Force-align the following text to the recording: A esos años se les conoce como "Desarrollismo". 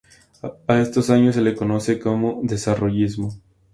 A 0.67 0.79
esos 0.81 1.11
años 1.11 1.35
se 1.35 1.43
les 1.43 1.55
conoce 1.55 1.99
como 1.99 2.39
"Desarrollismo". 2.41 3.39